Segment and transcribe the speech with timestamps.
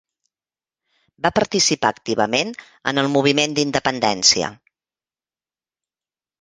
[1.25, 2.55] Va participar activament
[2.93, 4.53] amb el moviment d'independència.